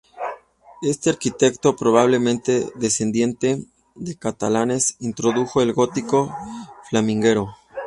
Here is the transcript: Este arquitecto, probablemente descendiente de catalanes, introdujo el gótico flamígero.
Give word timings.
Este 0.81 1.11
arquitecto, 1.11 1.75
probablemente 1.75 2.71
descendiente 2.73 3.63
de 3.93 4.15
catalanes, 4.17 4.95
introdujo 4.99 5.61
el 5.61 5.73
gótico 5.73 6.35
flamígero. 6.89 7.55